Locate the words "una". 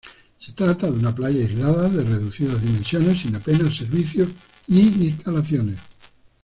0.97-1.13